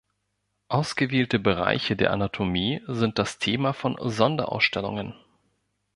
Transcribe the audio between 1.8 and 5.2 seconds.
der Anatomie sind das Thema von Sonderausstellungen.